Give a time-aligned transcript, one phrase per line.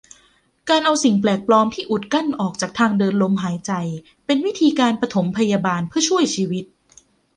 [0.69, 3.71] การเอาสิ่งแปลกปลอมที่อุดกั้นออกจากทางเดินลมหายใจ
[4.25, 6.65] เป็นวิธีการปฐมพยาบาลเพื่อช่วยชีวิต